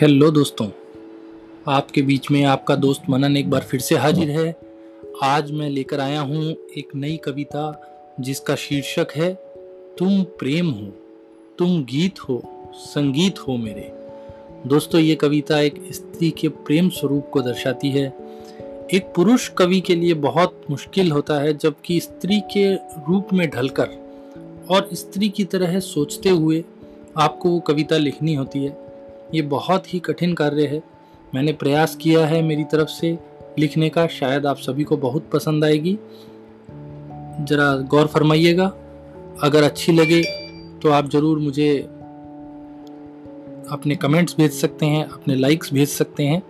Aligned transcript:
Hello 0.00 0.30
दोस्तों, 0.30 0.66
आपके 1.68 2.02
बीच 2.02 2.30
में 2.30 2.44
आपका 2.44 2.74
दोस्त 2.76 3.02
मनन 3.10 3.36
एक 3.36 3.50
बार 3.50 3.60
फिर 3.60 3.80
से 3.80 3.94
हाजिर 3.94 4.30
है। 4.30 4.56
आज 5.22 5.50
मैं 5.50 5.68
लेकर 5.70 6.00
आया 6.00 6.20
हूँ 6.20 6.42
एक 6.78 6.88
नई 6.94 7.16
कविता 7.16 8.16
जिसका 8.20 8.54
शीर्षक 8.54 9.12
है, 9.16 9.32
तुम 9.98 10.22
प्रेम 10.38 10.70
हो, 10.70 10.86
तुम 11.58 11.84
गीत 11.84 12.20
हो, 12.20 12.42
संगीत 12.74 13.38
हो 13.38 13.56
मेरे। 13.56 13.90
दोस्तों, 14.66 15.00
ये 15.00 15.14
कविता 15.14 15.60
एक 15.60 15.80
स्त्री 15.92 16.30
के 16.30 16.48
प्रेम 16.48 16.88
स्वरूप 16.88 17.30
को 17.32 17.42
दर्शाती 17.42 17.90
है। 17.90 18.06
एक 18.94 19.12
पुरुष 19.16 19.48
कवि 19.48 19.80
के 19.80 19.94
लिए 19.94 20.14
बहुत 20.14 20.60
मुश्किल 20.70 21.12
होता 21.12 21.40
है, 21.40 21.58
जबकि 21.58 22.00
स्त्री 22.00 22.40
के 22.40 22.74
रूप 22.74 23.32
में 23.32 23.50
ढलकर 23.50 23.98
और 24.70 24.88
स्त्री 24.92 25.28
की 25.28 25.44
तरह 25.44 25.80
सोचते 25.80 26.28
हुए 26.28 26.64
आपको 27.16 27.48
वो 27.48 27.60
कविता 27.60 27.96
लिखनी 27.96 28.34
होती 28.34 28.64
है। 28.64 28.83
ये 29.34 29.42
बहुत 29.42 29.92
ही 29.94 29.98
कठिन 29.98 30.34
कार्य 30.34 30.66
है। 30.66 30.82
मैंने 31.34 31.52
प्रयास 31.52 31.96
किया 31.96 32.26
है 32.26 32.42
मेरी 32.42 32.64
तरफ़ 32.64 32.88
से। 32.88 33.18
लिखने 33.58 33.88
का 33.88 34.06
शायद 34.06 34.46
आप 34.46 34.56
सभी 34.56 34.84
को 34.84 34.96
बहुत 34.96 35.28
पसंद 35.32 35.64
आएगी। 35.64 35.98
ज़रा 37.40 37.76
गौर 37.90 38.06
फरमाइएगा। 38.06 38.66
अगर 39.42 39.62
अच्छी 39.62 39.92
लगे 39.92 40.22
तो 40.78 40.90
आप 40.90 41.10
ज़रूर 41.10 41.38
मुझे 41.38 41.78
अपने 43.70 43.96
कमेंट्स 43.96 44.36
भेज 44.36 44.52
सकते 44.52 44.86
हैं, 44.86 45.04
अपने 45.04 45.34
लाइक्स 45.34 45.72
भेज 45.72 45.88
सकते 45.88 46.22
हैं। 46.22 46.40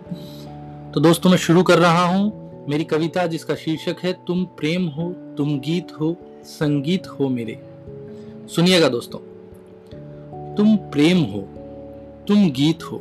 तो 0.91 0.99
दोस्तों, 0.99 1.29
मैं 1.29 1.37
शुरू 1.37 1.63
कर 1.63 1.79
रहा 1.79 2.05
हूँ। 2.05 2.65
मेरी 2.69 2.83
कविता 2.83 3.25
जिसका 3.27 3.55
शीर्षक 3.55 3.95
है, 4.03 4.13
तुम 4.27 4.43
प्रेम 4.45 4.87
हो, 4.87 5.11
तुम 5.37 5.59
गीत 5.59 5.91
हो, 5.99 6.15
संगीत 6.43 7.07
हो 7.07 7.29
मेरे। 7.29 7.59
सुनिएगा 8.55 8.89
दोस्तों। 8.89 9.19
तुम 10.55 10.75
प्रेम 10.75 11.21
हो 11.23 11.47
तुम 12.27 12.49
गीत 12.49 12.83
हो, 12.83 12.99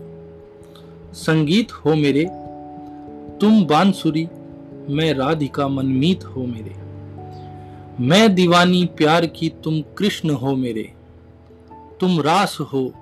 संगीत 1.14 1.72
हो 1.72 1.94
मेरे। 1.94 2.24
तुम 3.40 3.64
बांसुरी, 3.64 4.28
मैं 4.88 5.14
राधिका 5.14 5.68
मनमीत 5.68 6.24
हो 6.24 6.46
मेरे। 6.46 6.74
मैं 8.04 8.34
दीवानी 8.34 8.84
प्यार 8.86 9.26
की 9.26 9.48
तुम 9.48 9.80
कृष्ण 9.98 10.30
हो 10.30 10.54
मेरे। 10.56 10.92
तुम 12.00 12.20
रास 12.20 12.58
हो, 12.60 12.92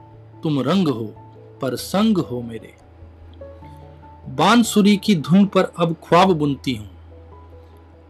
तुम 0.42 0.60
रंग 0.60 0.88
हो, 0.88 1.14
पर 1.62 1.76
संग 1.76 2.18
हो 2.18 2.42
मेरे। 2.42 2.74
बांसुरी 4.28 4.96
की 4.96 5.14
धुन 5.14 5.46
पर 5.46 5.72
अब 5.78 5.96
ख्वाब 6.04 6.32
बुनती 6.32 6.74
हूँ। 6.74 6.90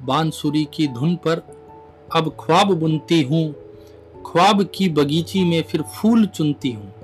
बांसुरी 0.03 0.69
की 0.75 0.89
धुन 0.89 1.17
पर 1.17 1.43
अब 2.15 2.37
ख्वाब 2.41 2.73
बुनती 2.73 3.23
हूँ। 3.23 3.53
ख्वाब 4.27 4.63
की 4.75 4.89
बगीची 4.89 5.45
में 5.45 5.63
फिर 5.63 5.83
फूल 5.83 6.27
चुनती 6.27 6.73
हूँ। 6.73 7.02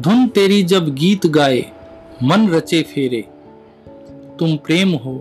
धुन 0.00 0.28
तेरी 0.28 0.62
जब 0.62 0.94
गीत 0.94 1.26
गाए, 1.26 1.72
मन 2.22 2.48
रचे 2.48 2.82
फेरे। 2.82 3.24
तुम 4.38 4.56
प्रेम 4.56 4.92
हो, 4.92 5.18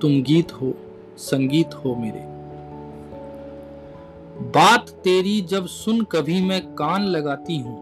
तुम 0.00 0.22
गीत 0.22 0.52
हो, 0.52 0.74
संगीत 1.18 1.74
हो 1.74 1.94
मेरे। 1.94 2.20
बात 4.42 4.90
तेरी 4.90 5.40
जब 5.40 5.66
सुन 5.66 6.00
कभी 6.00 6.40
मैं 6.40 6.62
कान 6.62 7.02
लगाती 7.02 7.58
हूँ। 7.58 7.76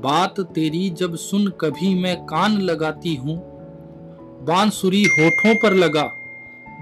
बात 0.00 0.40
तेरी 0.40 0.90
जब 0.90 1.14
सुन 1.14 1.48
कभी 1.48 1.94
मैं 1.94 2.24
कान 2.24 2.60
लगाती 2.60 3.14
हूँ। 3.14 3.36
बांसुरी 4.44 5.04
होठों 5.04 5.54
पर 5.54 5.74
लगा, 5.74 6.10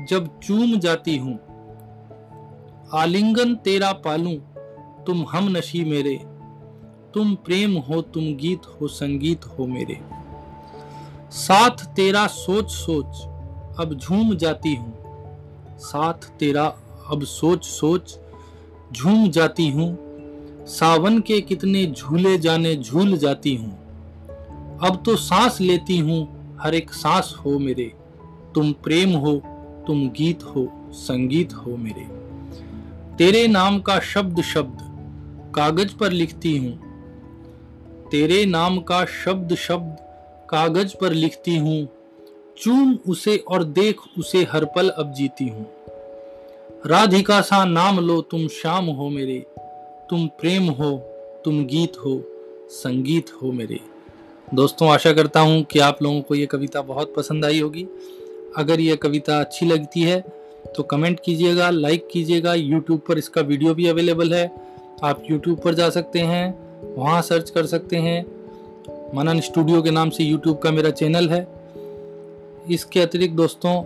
जब 0.08 0.40
चूम 0.42 0.78
जाती 0.78 1.16
हूँ। 1.16 1.38
आलिंगन 2.94 3.54
तेरा 3.54 3.92
पालू, 3.92 4.34
तुम 5.06 5.24
हम 5.30 5.56
नशी 5.56 5.84
मेरे। 5.84 6.31
तुम 7.14 7.34
प्रेम 7.34 7.76
हो, 7.76 8.02
तुम 8.02 8.24
गीत 8.24 8.62
हो, 8.66 8.88
संगीत 8.88 9.44
हो 9.44 9.66
मेरे। 9.66 10.00
साथ 11.30 11.70
तेरा 11.70 12.26
सोच 12.26 12.70
सोच, 12.70 13.22
अब 13.80 13.98
झूम 14.02 14.34
जाती 14.34 14.74
हूँ। 14.74 14.94
साथ 15.78 16.12
तेरा 16.12 16.64
अब 17.10 17.24
सोच 17.24 17.64
सोच, 17.64 18.18
झूम 18.92 19.30
जाती 19.30 19.70
हूँ। 19.70 19.98
सावन 20.66 21.18
के 21.18 21.40
कितने 21.40 21.86
झूले 21.86 22.38
जाने, 22.38 22.76
झूल 22.76 23.16
जाती 23.16 23.54
हूँ। 23.56 23.70
अब 24.78 25.02
तो 25.06 25.16
सांस 25.16 25.60
लेती 25.60 25.98
हूँ, 25.98 26.28
हर 26.60 26.74
एक 26.74 26.92
सांस 26.92 27.36
हो 27.44 27.58
मेरे। 27.58 27.92
तुम 28.54 28.72
प्रेम 28.72 29.12
हो, 29.12 29.42
तुम 29.86 30.08
गीत 30.08 30.42
हो, 30.42 30.90
संगीत 30.92 31.54
हो 31.54 31.76
मेरे। 31.76 32.22
तेरे 33.16 33.48
नाम 33.48 33.80
का 33.80 34.00
शब्द 34.00 34.42
शब्द, 34.42 34.78
कागज़ 35.54 35.94
पर 35.94 36.10
लिखती 36.10 36.58
हूँ। 36.58 36.91
तेरे 38.12 38.44
नाम 38.46 38.78
का 38.78 39.04
शब्द 39.04 39.54
शब्द 39.54 39.96
कागज़ 40.48 40.94
पर 41.00 41.12
लिखती 41.12 41.56
हूँ। 41.56 41.88
चूम 42.58 42.98
उसे 43.08 43.36
और 43.48 43.62
देख 43.64 44.00
उसे 44.18 44.42
हर 44.42 44.64
पल 44.64 44.88
अब 44.88 45.12
जीती 45.12 45.46
हूँ। 45.48 45.64
राधिका 46.86 47.40
सा 47.40 47.64
नाम 47.64 48.00
लो, 48.00 48.20
तुम 48.20 48.46
शाम 48.48 48.86
हो 48.86 49.08
मेरे। 49.08 49.38
तुम 50.10 50.26
प्रेम 50.40 50.68
हो, 50.70 50.90
तुम 51.44 51.64
गीत 51.64 51.92
हो, 51.98 52.22
संगीत 52.70 53.32
हो 53.42 53.52
मेरे। 53.52 53.78
दोस्तों, 54.54 54.88
आशा 54.88 55.12
करता 55.12 55.40
हूँ 55.40 55.62
कि 55.62 55.78
आप 55.78 56.02
लोगों 56.02 56.20
को 56.20 56.34
ये 56.34 56.46
कविता 56.46 56.82
बहुत 56.82 57.14
पसंद 57.16 57.44
आई 57.44 57.60
होगी। 57.60 57.86
अगर 58.56 58.80
ये 58.80 58.96
कविता 58.96 59.38
अच्छी 59.40 59.66
लगती 59.66 60.02
है 60.02 60.20
तो 60.76 60.82
कमेंट 60.82 61.20
कीजिएगा, 61.24 61.70
लाइक 61.70 62.08
कीजिएगा। 62.12 62.54
यूट्यूब 62.54 63.00
पर 63.08 63.18
इसका 63.18 63.40
वीडियो 63.40 63.74
भी 63.74 63.86
अवेलेबल 63.86 64.34
है। 64.34 64.50
आप 65.02 65.24
यूट्यूब 65.30 65.60
पर 65.60 65.74
जा 65.74 65.88
सकते 65.90 66.18
हैं। 66.18 66.61
वहाँ 66.82 67.22
सर्च 67.22 67.50
कर 67.50 67.66
सकते 67.66 67.96
हैं। 67.96 68.24
मनन 69.14 69.40
स्टूडियो 69.40 69.82
के 69.82 69.90
नाम 69.90 70.10
से 70.10 70.24
यूट्यूब 70.24 70.58
का 70.58 70.70
मेरा 70.70 70.90
चैनल 70.90 71.28
है। 71.28 71.46
इसके 72.70 73.00
अतिरिक्त 73.00 73.34
दोस्तों, 73.34 73.78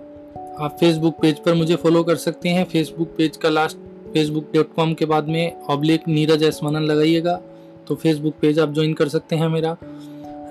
आप 0.65 0.77
फेसबुक 0.81 1.15
पेज 1.23 1.39
पर 1.39 1.55
मुझे 1.55 1.77
फॉलो 1.77 2.03
कर 2.03 2.17
सकते 2.17 2.49
हैं। 2.49 2.65
फेसबुक 2.65 3.09
पेज 3.09 3.37
का 3.37 3.49
लास्ट 3.49 3.77
फेसबुक 4.13 4.51
डॉट 4.55 4.75
कॉम 4.75 4.95
के 4.95 5.05
बाद 5.05 5.29
में 5.29 5.63
ऑब्लिक 5.63 6.09
नीरज 6.09 6.43
एस 6.43 6.61
मनन 6.65 6.83
लगाइएगा। 6.83 7.41
तो 7.89 7.95
फेसबुक 7.95 8.35
पेज 8.41 8.59
आप 8.59 8.75
ज्वाइन 8.75 8.95
कर 8.95 9.09
सकते 9.09 9.37
हैं 9.37 9.49
मेरा 9.49 9.77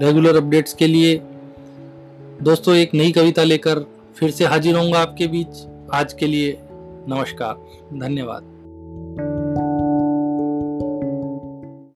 रेगुलर 0.01 0.35
अपडेट्स 0.35 0.73
के 0.73 0.87
लिए। 0.87 1.21
दोस्तों, 2.41 2.75
एक 2.75 2.93
नई 2.93 3.11
कविता 3.11 3.43
लेकर 3.43 3.85
फिर 4.15 4.31
से 4.31 4.45
हाजिर 4.45 4.75
होऊँगा 4.75 4.99
आपके 4.99 5.27
बीच। 5.27 5.67
आज 5.93 6.13
के 6.13 6.27
लिए 6.27 6.57
नमस्कार, 7.07 7.55
धन्यवाद। 7.99 8.54